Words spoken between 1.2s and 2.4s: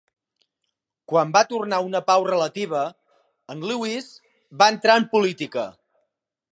va tornar una pau